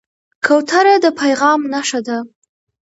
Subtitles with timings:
[0.45, 2.17] کوتره د پیغام نښه ده.